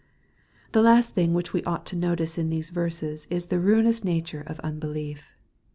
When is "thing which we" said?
1.13-1.63